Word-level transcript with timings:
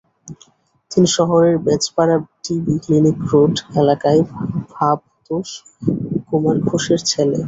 তিনি 0.91 1.07
শহরের 1.17 1.55
Bejpara 1.65 2.15
TB 2.43 2.75
clinic 2.83 3.17
road 3.31 3.53
এলাকার 3.79 4.17
ভবতোষ 4.73 5.49
কুমার 6.27 6.57
ঘোষের 6.69 6.99
ছেলে। 7.11 7.37